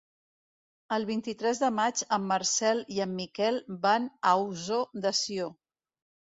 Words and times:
El 0.95 1.03
vint-i-tres 1.09 1.61
de 1.63 1.69
maig 1.79 2.01
en 2.17 2.25
Marcel 2.31 2.81
i 2.95 3.03
en 3.05 3.13
Miquel 3.19 3.61
van 3.85 4.09
a 4.31 4.33
Ossó 4.47 4.81
de 5.05 5.15
Sió. 5.21 5.53